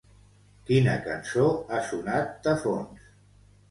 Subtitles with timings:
[0.69, 1.45] Quina cançó
[1.77, 3.11] ha sonat de fons?